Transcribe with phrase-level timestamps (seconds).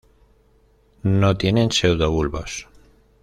[1.03, 2.67] No tienen pseudobulbos.